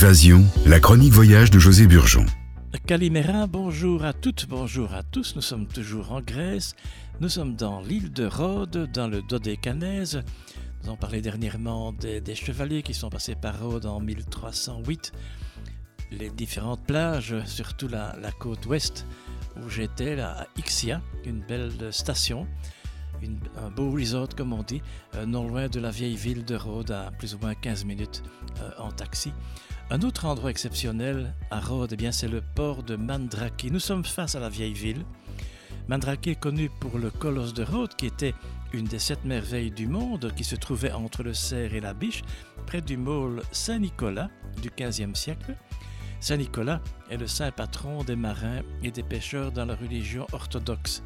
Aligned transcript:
Évasion, 0.00 0.44
la 0.64 0.78
chronique 0.78 1.12
voyage 1.12 1.50
de 1.50 1.58
José 1.58 1.88
Burgeon. 1.88 2.24
Calimera, 2.86 3.48
bonjour 3.48 4.04
à 4.04 4.12
toutes, 4.12 4.46
bonjour 4.48 4.94
à 4.94 5.02
tous. 5.02 5.34
Nous 5.34 5.42
sommes 5.42 5.66
toujours 5.66 6.12
en 6.12 6.20
Grèce. 6.20 6.76
Nous 7.18 7.28
sommes 7.28 7.56
dans 7.56 7.80
l'île 7.80 8.12
de 8.12 8.24
Rhodes, 8.24 8.88
dans 8.92 9.08
le 9.08 9.22
Dodécanèse. 9.22 10.22
Nous 10.82 10.88
avons 10.90 10.96
parlé 10.96 11.20
dernièrement 11.20 11.92
des, 11.92 12.22
chevaliers 12.36 12.84
qui 12.84 12.94
sont 12.94 13.10
passés 13.10 13.34
par 13.34 13.58
Rhodes 13.60 13.86
en 13.86 13.98
1308. 13.98 15.10
Les 16.12 16.30
différentes 16.30 16.86
plages, 16.86 17.34
surtout 17.46 17.88
la, 17.88 18.14
côte 18.38 18.66
ouest 18.66 19.04
où 19.56 19.68
j'étais, 19.68 20.14
là, 20.14 20.42
à 20.42 20.46
Ixia, 20.60 21.02
une 21.24 21.40
belle 21.40 21.72
station 21.90 22.46
un 23.56 23.70
beau 23.70 23.90
resort, 23.90 24.28
comme 24.36 24.52
on 24.52 24.62
dit, 24.62 24.82
euh, 25.14 25.26
non 25.26 25.48
loin 25.48 25.68
de 25.68 25.80
la 25.80 25.90
vieille 25.90 26.16
ville 26.16 26.44
de 26.44 26.56
Rhodes, 26.56 26.90
à 26.90 27.10
plus 27.18 27.34
ou 27.34 27.38
moins 27.38 27.54
15 27.54 27.84
minutes 27.84 28.22
euh, 28.60 28.70
en 28.78 28.90
taxi. 28.90 29.32
Un 29.90 30.02
autre 30.02 30.26
endroit 30.26 30.50
exceptionnel 30.50 31.34
à 31.50 31.60
Rhodes, 31.60 31.94
eh 31.94 31.96
bien, 31.96 32.12
c'est 32.12 32.28
le 32.28 32.42
port 32.42 32.82
de 32.82 32.94
Mandrake. 32.94 33.68
Nous 33.70 33.80
sommes 33.80 34.04
face 34.04 34.34
à 34.34 34.40
la 34.40 34.50
vieille 34.50 34.74
ville. 34.74 35.02
Mandrake 35.88 36.26
est 36.26 36.38
connu 36.38 36.70
pour 36.78 36.98
le 36.98 37.10
colosse 37.10 37.54
de 37.54 37.62
Rhodes, 37.62 37.94
qui 37.94 38.04
était 38.04 38.34
une 38.74 38.84
des 38.84 38.98
sept 38.98 39.24
merveilles 39.24 39.70
du 39.70 39.86
monde, 39.86 40.30
qui 40.36 40.44
se 40.44 40.56
trouvait 40.56 40.92
entre 40.92 41.22
le 41.22 41.32
Cerf 41.32 41.72
et 41.72 41.80
la 41.80 41.94
Biche, 41.94 42.20
près 42.66 42.82
du 42.82 42.98
môle 42.98 43.40
Saint-Nicolas 43.50 44.28
du 44.60 44.70
XVe 44.78 45.14
siècle. 45.14 45.56
Saint 46.20 46.36
Nicolas 46.36 46.82
est 47.10 47.16
le 47.16 47.26
saint 47.26 47.50
patron 47.50 48.04
des 48.04 48.16
marins 48.16 48.60
et 48.82 48.90
des 48.90 49.02
pêcheurs 49.02 49.52
dans 49.52 49.64
la 49.64 49.74
religion 49.74 50.26
orthodoxe 50.32 51.02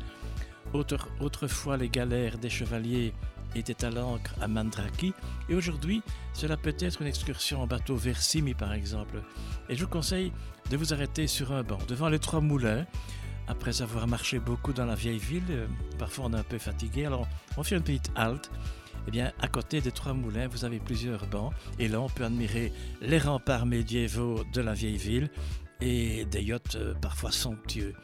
autrefois, 1.20 1.76
les 1.76 1.88
galères 1.88 2.38
des 2.38 2.50
chevaliers 2.50 3.12
étaient 3.54 3.84
à 3.84 3.90
l'ancre 3.90 4.34
à 4.40 4.48
Mandraki, 4.48 5.12
et 5.48 5.54
aujourd'hui, 5.54 6.02
cela 6.32 6.56
peut 6.56 6.74
être 6.78 7.02
une 7.02 7.08
excursion 7.08 7.62
en 7.62 7.66
bateau 7.66 7.96
vers 7.96 8.20
Simi, 8.20 8.54
par 8.54 8.72
exemple. 8.72 9.22
Et 9.68 9.76
je 9.76 9.84
vous 9.84 9.90
conseille 9.90 10.32
de 10.70 10.76
vous 10.76 10.92
arrêter 10.92 11.26
sur 11.26 11.52
un 11.52 11.62
banc 11.62 11.78
devant 11.88 12.08
les 12.08 12.18
trois 12.18 12.40
moulins. 12.40 12.86
Après 13.48 13.82
avoir 13.82 14.06
marché 14.06 14.38
beaucoup 14.38 14.72
dans 14.72 14.86
la 14.86 14.94
vieille 14.94 15.18
ville, 15.18 15.42
euh, 15.50 15.66
parfois 15.98 16.26
on 16.26 16.32
est 16.32 16.38
un 16.38 16.44
peu 16.44 16.58
fatigué, 16.58 17.06
alors 17.06 17.26
on 17.56 17.62
fait 17.62 17.76
une 17.76 17.82
petite 17.82 18.12
halte. 18.14 18.50
Eh 19.08 19.10
bien, 19.10 19.32
à 19.40 19.48
côté 19.48 19.80
des 19.80 19.90
trois 19.90 20.14
moulins, 20.14 20.46
vous 20.46 20.64
avez 20.64 20.78
plusieurs 20.78 21.26
bancs, 21.26 21.52
et 21.80 21.88
là, 21.88 22.00
on 22.00 22.08
peut 22.08 22.24
admirer 22.24 22.72
les 23.00 23.18
remparts 23.18 23.66
médiévaux 23.66 24.44
de 24.52 24.60
la 24.60 24.74
vieille 24.74 24.96
ville 24.96 25.28
et 25.80 26.24
des 26.26 26.42
yachts 26.42 26.76
euh, 26.76 26.94
parfois 26.94 27.32
somptueux. 27.32 27.94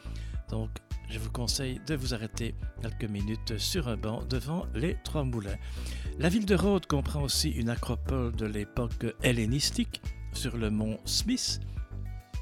Donc, 0.49 0.69
je 1.09 1.17
vous 1.17 1.31
conseille 1.31 1.81
de 1.87 1.95
vous 1.95 2.13
arrêter 2.13 2.53
quelques 2.81 3.09
minutes 3.09 3.57
sur 3.57 3.87
un 3.87 3.97
banc 3.97 4.23
devant 4.29 4.67
les 4.75 4.95
Trois 5.03 5.23
Moulins. 5.23 5.57
La 6.19 6.29
ville 6.29 6.45
de 6.45 6.55
Rhodes 6.55 6.85
comprend 6.85 7.23
aussi 7.23 7.49
une 7.49 7.69
acropole 7.69 8.35
de 8.35 8.45
l'époque 8.45 9.05
hellénistique 9.23 10.01
sur 10.33 10.55
le 10.57 10.69
mont 10.69 10.99
Smith. 11.05 11.59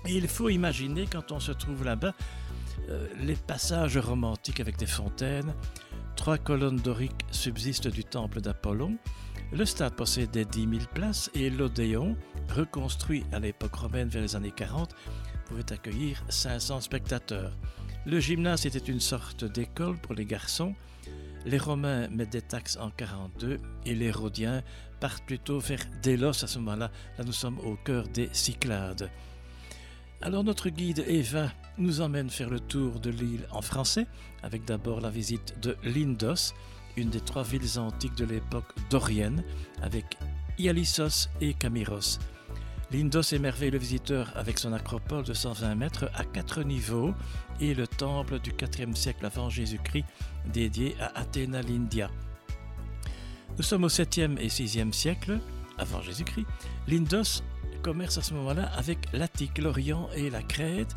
Il 0.08 0.28
faut 0.28 0.50
imaginer, 0.50 1.08
quand 1.08 1.32
on 1.32 1.40
se 1.40 1.52
trouve 1.52 1.84
là-bas, 1.84 2.14
euh, 2.90 3.08
les 3.20 3.36
passages 3.36 3.98
romantiques 3.98 4.60
avec 4.60 4.78
des 4.78 4.86
fontaines. 4.86 5.54
Trois 6.16 6.38
colonnes 6.38 6.78
doriques 6.78 7.26
subsistent 7.32 7.88
du 7.88 8.04
temple 8.04 8.42
d'Apollon. 8.42 8.98
Le 9.54 9.64
stade 9.66 9.96
possédait 9.96 10.46
10 10.46 10.60
000 10.62 10.72
places 10.94 11.32
et 11.34 11.50
l'Odéon, 11.50 12.18
reconstruit 12.54 13.24
à 13.32 13.40
l'époque 13.40 13.76
romaine 13.76 14.10
vers 14.10 14.22
les 14.22 14.36
années 14.36 14.52
40, 14.52 14.94
pouvait 15.46 15.72
accueillir 15.72 16.22
500 16.28 16.82
spectateurs. 16.82 17.54
Le 18.08 18.22
gymnase 18.22 18.66
était 18.66 18.80
une 18.80 19.02
sorte 19.02 19.44
d'école 19.44 19.98
pour 19.98 20.14
les 20.14 20.24
garçons. 20.24 20.74
Les 21.46 21.58
Romains 21.58 22.08
mettent 22.08 22.32
des 22.32 22.42
taxes 22.42 22.78
en 22.80 22.90
42 22.90 23.60
et 23.86 23.96
les 23.96 24.12
Rhodiens 24.12 24.64
partent 25.02 25.26
plutôt 25.26 25.60
vers 25.60 25.86
Délos 26.02 26.42
à 26.42 26.48
ce 26.48 26.58
moment-là. 26.60 26.90
Là, 27.18 27.26
nous 27.26 27.34
sommes 27.34 27.60
au 27.60 27.76
cœur 27.76 28.08
des 28.08 28.30
Cyclades. 28.32 29.12
Alors 30.22 30.46
notre 30.46 30.70
guide 30.70 31.04
Eva 31.06 31.52
nous 31.78 32.00
emmène 32.00 32.30
faire 32.30 32.50
le 32.50 32.62
tour 32.62 33.02
de 33.02 33.10
l'île 33.10 33.46
en 33.52 33.62
français, 33.62 34.08
avec 34.42 34.64
d'abord 34.64 35.02
la 35.02 35.10
visite 35.10 35.60
de 35.62 35.76
Lindos, 35.84 36.54
une 36.96 37.10
des 37.10 37.20
trois 37.20 37.44
villes 37.44 37.78
antiques 37.78 38.16
de 38.16 38.24
l'époque 38.24 38.74
dorienne, 38.90 39.44
avec 39.82 40.18
Ialissos 40.58 41.28
et 41.42 41.54
Camiros. 41.54 42.20
Lindos 42.90 43.34
émerveille 43.34 43.72
le 43.72 43.78
visiteur 43.78 44.32
avec 44.36 44.58
son 44.58 44.72
acropole 44.72 45.26
de 45.26 45.34
120 45.34 45.76
mètres 45.76 46.10
à 46.16 46.24
quatre 46.24 46.64
niveaux 46.64 47.14
et 47.60 47.74
le 47.74 47.86
temple 47.86 48.40
du 48.40 48.52
IVe 48.52 48.96
siècle 48.96 49.26
avant 49.26 49.50
Jésus-Christ 49.50 50.06
dédié 50.54 50.96
à 51.02 51.20
Athéna 51.20 51.62
l'India. 51.62 52.10
Nous 53.58 53.64
sommes 53.64 53.84
au 53.84 53.90
7e 53.90 54.38
et 54.40 54.48
6e 54.48 54.94
siècle 54.94 55.38
avant 55.78 56.02
Jésus-Christ. 56.02 56.46
Lindos 56.88 57.44
commerce 57.84 58.18
à 58.18 58.22
ce 58.22 58.34
moment-là 58.36 58.72
avec 58.78 59.00
l'Attique, 59.12 59.58
l'Orient 59.58 60.08
et 60.16 60.30
la 60.30 60.42
Crète. 60.42 60.96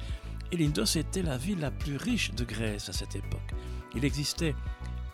Et 0.53 0.57
Lindos 0.57 0.97
était 0.97 1.23
la 1.23 1.39
ville 1.39 1.59
la 1.59 1.73
plus 1.73 1.97
riche 1.97 2.33
de 2.35 2.45
Grèce 2.45 2.89
à 2.89 2.93
cette 2.93 3.17
époque. 3.17 3.53
Il 3.97 4.05
existait 4.05 4.55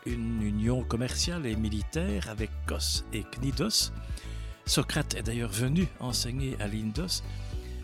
une 0.05 0.43
union 0.43 0.85
commerciale 0.85 1.47
et 1.47 1.57
militaire 1.57 2.29
avec 2.29 2.51
Kos 2.67 3.05
et 3.15 3.23
Cnidos. 3.23 3.93
Socrate 4.67 5.15
est 5.15 5.23
d'ailleurs 5.23 5.51
venu 5.51 5.87
enseigner 6.01 6.57
à 6.61 6.67
Lindos. 6.67 7.23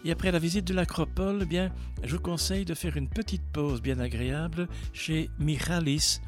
Et 0.05 0.11
après 0.11 0.33
la 0.33 0.41
visite 0.41 0.67
de 0.67 0.75
l'acropole, 0.75 1.39
eh 1.43 1.47
bien, 1.47 1.73
je 2.03 2.17
vous 2.17 2.23
conseille 2.23 2.65
de 2.65 2.75
faire 2.75 2.97
une 2.97 3.09
petite 3.09 3.45
pause 3.53 3.81
bien 3.81 4.01
agréable 4.01 4.69
chez 4.93 5.31
Michalis 5.39 6.21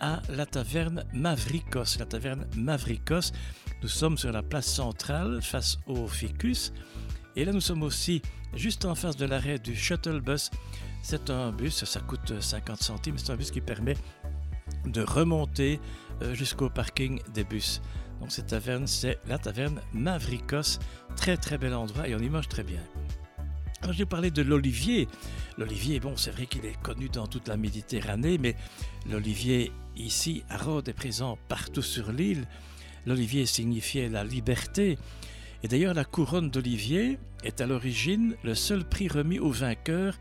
à 0.00 0.20
la 0.28 0.46
taverne 0.46 1.04
Mavrikos. 1.12 1.98
La 2.00 2.06
taverne 2.06 2.46
Mavrikos, 2.56 3.32
nous 3.82 3.88
sommes 3.88 4.18
sur 4.18 4.32
la 4.32 4.42
place 4.42 4.66
centrale 4.66 5.40
face 5.42 5.78
au 5.86 6.08
Ficus. 6.08 6.72
Et 7.36 7.44
là, 7.44 7.52
nous 7.52 7.60
sommes 7.60 7.84
aussi 7.84 8.20
juste 8.54 8.84
en 8.84 8.96
face 8.96 9.16
de 9.16 9.26
l'arrêt 9.26 9.60
du 9.60 9.76
shuttle 9.76 10.20
bus. 10.20 10.50
C'est 11.02 11.30
un 11.30 11.52
bus, 11.52 11.84
ça 11.84 12.00
coûte 12.00 12.40
50 12.40 12.82
centimes, 12.82 13.18
c'est 13.18 13.30
un 13.30 13.36
bus 13.36 13.52
qui 13.52 13.60
permet 13.60 13.96
de 14.86 15.02
remonter 15.02 15.80
euh, 16.22 16.34
jusqu'au 16.34 16.68
parking 16.68 17.20
des 17.32 17.44
bus. 17.44 17.80
Donc 18.24 18.32
cette 18.32 18.46
taverne, 18.46 18.86
c'est 18.86 19.18
la 19.28 19.36
taverne 19.36 19.82
Mavrikos. 19.92 20.78
Très 21.14 21.36
très 21.36 21.58
bel 21.58 21.74
endroit 21.74 22.08
et 22.08 22.14
on 22.14 22.18
y 22.20 22.30
mange 22.30 22.48
très 22.48 22.62
bien. 22.62 22.80
Alors 23.82 23.94
j'ai 23.94 24.06
parlé 24.06 24.30
de 24.30 24.40
l'olivier. 24.40 25.08
L'olivier, 25.58 26.00
bon, 26.00 26.16
c'est 26.16 26.30
vrai 26.30 26.46
qu'il 26.46 26.64
est 26.64 26.80
connu 26.80 27.10
dans 27.10 27.26
toute 27.26 27.48
la 27.48 27.58
Méditerranée, 27.58 28.38
mais 28.38 28.56
l'olivier 29.10 29.72
ici 29.94 30.42
à 30.48 30.56
Rhodes 30.56 30.88
est 30.88 30.94
présent 30.94 31.36
partout 31.48 31.82
sur 31.82 32.12
l'île. 32.12 32.46
L'olivier 33.04 33.44
signifiait 33.44 34.08
la 34.08 34.24
liberté. 34.24 34.96
Et 35.62 35.68
d'ailleurs, 35.68 35.92
la 35.92 36.06
couronne 36.06 36.48
d'olivier 36.48 37.18
est 37.42 37.60
à 37.60 37.66
l'origine 37.66 38.36
le 38.42 38.54
seul 38.54 38.88
prix 38.88 39.06
remis 39.06 39.38
aux 39.38 39.52
vainqueurs 39.52 40.16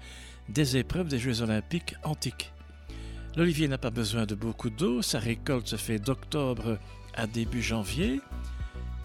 des 0.50 0.75
épreuves 0.75 1.08
des 1.08 1.20
Jeux 1.20 1.41
olympiques 1.41 1.96
antiques. 2.03 2.52
L'olivier 3.38 3.70
n'a 3.70 3.78
pas 3.78 3.91
besoin 3.91 4.25
de 4.25 4.35
beaucoup 4.35 4.70
d'eau, 4.70 5.02
sa 5.02 5.20
récolte 5.20 5.70
se 5.70 5.78
fait 5.78 6.00
d'octobre 6.00 6.80
à 7.16 7.28
début 7.28 7.62
janvier. 7.62 8.22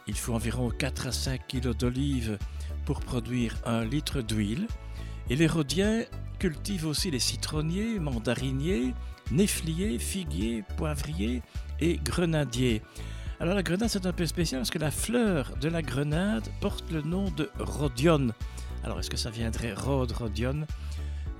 Il 0.07 0.17
faut 0.17 0.35
environ 0.35 0.71
4 0.71 1.09
à 1.09 1.13
5 1.13 1.47
kg 1.49 1.75
d'olives 1.75 2.39
pour 2.85 3.01
produire 3.01 3.57
un 3.67 3.85
litre 3.85 4.23
d'huile. 4.23 4.67
Et 5.31 5.37
les 5.37 5.47
Rhodiens 5.47 6.05
cultivent 6.39 6.87
aussi 6.87 7.11
les 7.11 7.19
citronniers, 7.19 7.99
mandariniers, 7.99 8.95
néfliers, 9.31 9.99
figuiers, 9.99 10.65
poivriers 10.77 11.43
et 11.81 11.99
grenadiers. 11.99 12.83
Alors 13.41 13.55
la 13.55 13.63
grenade 13.63 13.89
c'est 13.89 14.07
un 14.07 14.13
peu 14.13 14.27
spécial 14.27 14.61
parce 14.61 14.71
que 14.71 14.79
la 14.79 14.91
fleur 14.91 15.53
de 15.61 15.69
la 15.69 15.83
grenade 15.83 16.49
porte 16.61 16.91
le 16.91 17.03
nom 17.03 17.31
de 17.31 17.51
rhodion. 17.59 18.29
Alors 18.83 18.99
est-ce 18.99 19.11
que 19.11 19.17
ça 19.17 19.31
viendrait 19.31 19.75
Rhode, 19.75 20.13
rhodion 20.13 20.67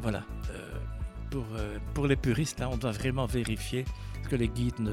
Voilà. 0.01 0.23
Euh, 0.51 0.68
pour, 1.31 1.47
euh, 1.55 1.79
pour 1.95 2.07
les 2.07 2.17
puristes, 2.17 2.61
là, 2.61 2.69
on 2.71 2.77
doit 2.77 2.93
vraiment 2.93 3.27
vérifier 3.27 3.85
que 4.29 4.37
les 4.37 4.49
guides 4.49 4.79
ne, 4.81 4.93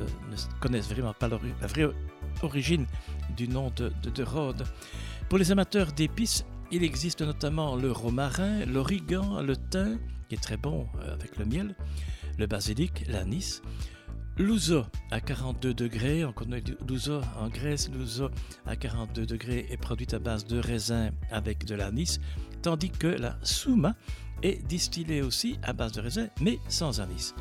connaissent 0.59 0.89
vraiment 0.89 1.13
pas 1.13 1.27
la 1.27 1.67
vraie 1.67 1.89
origine 2.41 2.85
du 3.35 3.47
nom 3.47 3.71
de, 3.75 3.91
de, 4.03 4.23
Rhodes. 4.23 4.63
Pour 5.29 5.37
les 5.37 5.51
amateurs 5.51 5.91
d'épices, 5.91 6.45
il 6.71 6.83
existe 6.83 7.21
notamment 7.21 7.75
le 7.75 7.91
romarin, 7.91 8.65
l'origan, 8.65 9.41
le 9.41 9.55
thym, 9.55 9.99
qui 10.29 10.35
est 10.35 10.41
très 10.41 10.57
bon 10.57 10.87
euh, 10.99 11.13
avec 11.13 11.37
le 11.37 11.45
miel, 11.45 11.75
le 12.37 12.47
basilic, 12.47 13.05
l'anis, 13.07 13.61
l'ouzo 14.37 14.85
à 15.11 15.21
42 15.21 15.73
degrés, 15.73 16.25
on 16.25 16.33
connaît 16.33 16.63
l'ouzo 16.87 17.21
en 17.39 17.49
Grèce, 17.49 17.89
l'ouzo 17.91 18.29
à 18.65 18.75
42 18.75 19.25
degrés 19.25 19.65
est 19.69 19.77
produit 19.77 20.07
à 20.11 20.19
base 20.19 20.45
de 20.45 20.59
raisin 20.59 21.11
avec 21.31 21.65
de 21.65 21.75
l'anis, 21.75 22.19
tandis 22.61 22.89
que 22.89 23.07
la 23.07 23.37
souma 23.43 23.95
est 24.43 24.65
distillée 24.67 25.21
aussi 25.21 25.57
à 25.63 25.73
base 25.73 25.93
de 25.93 26.01
raisin 26.01 26.27
mais 26.41 26.59
sans 26.67 26.99
anis. 26.99 27.33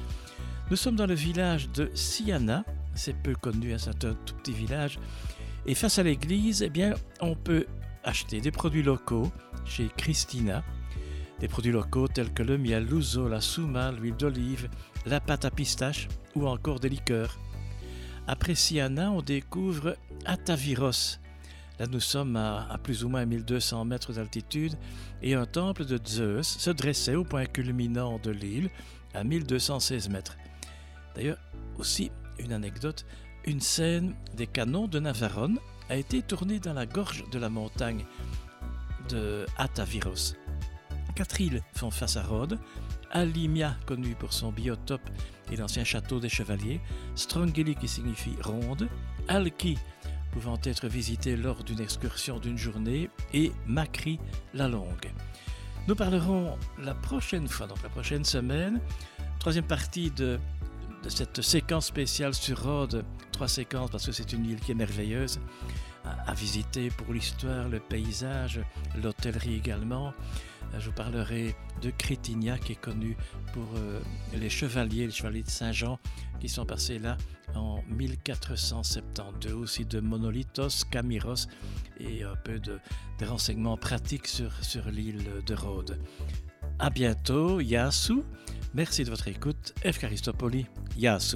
Nous 0.70 0.76
sommes 0.76 0.96
dans 0.96 1.06
le 1.06 1.14
village 1.14 1.70
de 1.72 1.90
Siana, 1.94 2.64
c'est 2.94 3.16
peu 3.22 3.34
connu, 3.34 3.74
c'est 3.78 4.04
un 4.04 4.14
tout 4.14 4.34
petit 4.36 4.52
village. 4.52 4.98
Et 5.66 5.74
face 5.74 5.98
à 5.98 6.02
l'église, 6.02 6.62
eh 6.62 6.70
bien, 6.70 6.94
on 7.20 7.34
peut 7.34 7.66
acheter 8.02 8.40
des 8.40 8.50
produits 8.50 8.82
locaux 8.82 9.30
chez 9.64 9.88
Christina, 9.96 10.62
des 11.40 11.48
produits 11.48 11.72
locaux 11.72 12.08
tels 12.08 12.32
que 12.32 12.42
le 12.42 12.58
miel, 12.58 12.86
l'ouzo, 12.86 13.28
la 13.28 13.40
souma, 13.40 13.92
l'huile 13.92 14.16
d'olive, 14.16 14.68
la 15.06 15.20
pâte 15.20 15.44
à 15.44 15.50
pistache 15.50 16.08
ou 16.34 16.46
encore 16.46 16.80
des 16.80 16.88
liqueurs. 16.88 17.38
Après 18.26 18.54
Siana, 18.54 19.10
on 19.10 19.20
découvre 19.20 19.96
Ataviros. 20.24 21.18
Là, 21.78 21.86
nous 21.90 22.00
sommes 22.00 22.36
à, 22.36 22.78
plus 22.82 23.04
ou 23.04 23.08
moins 23.08 23.26
1200 23.26 23.84
mètres 23.84 24.12
d'altitude 24.12 24.74
et 25.22 25.34
un 25.34 25.44
temple 25.44 25.84
de 25.84 25.98
Zeus 26.06 26.46
se 26.46 26.70
dressait 26.70 27.16
au 27.16 27.24
point 27.24 27.46
culminant 27.46 28.18
de 28.22 28.30
l'île 28.30 28.70
à 29.12 29.24
1216 29.24 30.08
mètres. 30.08 30.36
D'ailleurs, 31.14 31.38
aussi, 31.76 32.12
une 32.38 32.52
anecdote, 32.52 33.04
une 33.44 33.60
scène 33.60 34.14
des 34.36 34.46
canons 34.46 34.86
de 34.86 35.00
Navarone 35.00 35.58
a 35.90 35.96
été 35.96 36.22
tournée 36.22 36.60
dans 36.60 36.72
la 36.72 36.86
gorge 36.86 37.24
de 37.30 37.38
la 37.38 37.48
montagne 37.48 38.04
de 39.08 39.44
Ataviros. 39.58 40.34
Quatre 41.14 41.40
îles 41.40 41.62
font 41.74 41.90
face 41.90 42.16
à 42.16 42.22
Rhodes, 42.22 42.58
Alimia, 43.12 43.76
connu 43.86 44.16
pour 44.16 44.32
son 44.32 44.50
biotope 44.50 45.08
et 45.52 45.56
l'ancien 45.56 45.84
château 45.84 46.18
des 46.18 46.28
chevaliers, 46.28 46.80
Strongeli 47.14 47.76
qui 47.76 47.86
signifie 47.86 48.34
ronde, 48.42 48.88
Alki 49.28 49.78
pouvant 50.32 50.58
être 50.64 50.88
visité 50.88 51.36
lors 51.36 51.62
d'une 51.62 51.80
excursion 51.80 52.40
d'une 52.40 52.58
journée. 52.58 53.08
Et 53.32 53.52
Macri 53.66 54.18
la 54.52 54.66
longue. 54.66 55.12
Nous 55.86 55.94
parlerons 55.94 56.58
la 56.82 56.94
prochaine 56.94 57.46
fois, 57.46 57.68
donc 57.68 57.80
la 57.84 57.88
prochaine 57.88 58.24
semaine, 58.24 58.80
troisième 59.38 59.66
partie 59.66 60.10
de, 60.10 60.40
cette 61.06 61.42
séquence 61.42 61.86
spéciale 61.86 62.34
sur 62.34 62.64
Rhodes, 62.64 63.04
trois 63.30 63.46
séquences 63.46 63.90
parce 63.90 64.06
que 64.06 64.12
c'est 64.12 64.32
une 64.32 64.46
île 64.46 64.58
qui 64.58 64.72
est 64.72 64.74
merveilleuse 64.74 65.38
à 66.26 66.34
visiter 66.34 66.88
pour 66.90 67.12
l'histoire, 67.12 67.68
le 67.68 67.78
paysage, 67.78 68.60
l'hôtellerie 69.02 69.54
également. 69.54 70.12
Euh, 70.74 70.80
je 70.80 70.86
vous 70.86 70.94
parlerai 70.94 71.54
de 71.82 71.90
Crétignac 71.90 72.60
qui 72.60 72.72
est 72.72 72.80
connu 72.80 73.16
pour 73.52 73.66
euh, 73.76 74.00
les 74.34 74.50
chevaliers, 74.50 75.06
les 75.06 75.12
chevaliers 75.12 75.42
de 75.42 75.50
Saint-Jean 75.50 75.98
qui 76.40 76.48
sont 76.48 76.66
passés 76.66 76.98
là 76.98 77.16
en 77.54 77.82
1472, 77.88 79.52
aussi 79.52 79.84
de 79.84 80.00
Monolitos, 80.00 80.84
Camiros 80.90 81.46
et 82.00 82.24
un 82.24 82.36
peu 82.36 82.58
de, 82.58 82.78
renseignements 83.22 83.76
pratiques 83.76 84.26
sur, 84.26 84.50
l'île 84.90 85.24
de 85.46 85.54
Rhodes. 85.54 86.00
À 86.78 86.90
bientôt, 86.90 87.60
Yasu. 87.60 88.22
Merci 88.74 89.04
de 89.04 89.10
votre 89.10 89.28
écoute. 89.28 89.72
F. 89.84 90.00
Yasu. 90.96 91.32